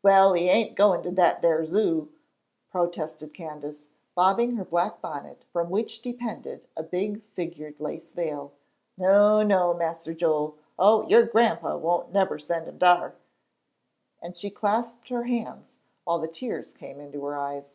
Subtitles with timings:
[0.00, 2.12] "Well, he ain' goin' to dat ar Zoo,"
[2.70, 3.78] protested Candace,
[4.14, 8.52] bobbing her black bonnet, from which depended a big figured lace veil.
[8.96, 10.54] "No, no, Mas'r Joel!
[10.78, 13.16] Oh, your Grandpa won't neber send him dar,"
[14.22, 15.66] and she clasped her hands,
[16.04, 17.72] while the tears came into her eyes.